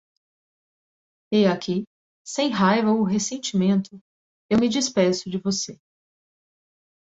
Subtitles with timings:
[1.31, 1.85] E aqui,
[2.25, 4.01] sem raiva ou ressentimento,
[4.49, 5.79] eu me despeço de você.